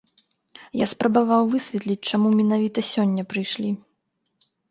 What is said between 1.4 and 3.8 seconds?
высветліць чаму менавіта сёння прыйшлі.